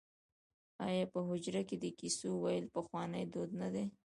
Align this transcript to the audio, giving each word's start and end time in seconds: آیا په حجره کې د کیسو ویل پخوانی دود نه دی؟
آیا 0.87 1.05
په 1.13 1.19
حجره 1.29 1.61
کې 1.69 1.75
د 1.79 1.85
کیسو 1.99 2.29
ویل 2.43 2.65
پخوانی 2.75 3.23
دود 3.33 3.51
نه 3.61 3.67
دی؟ 3.73 3.85